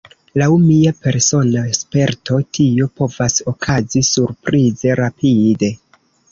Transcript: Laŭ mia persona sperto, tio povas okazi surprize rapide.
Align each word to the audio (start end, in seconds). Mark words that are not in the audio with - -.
Laŭ 0.41 0.45
mia 0.61 0.93
persona 1.07 1.61
sperto, 1.81 2.39
tio 2.59 2.89
povas 3.03 3.39
okazi 3.55 4.05
surprize 4.11 4.99
rapide. 5.05 5.75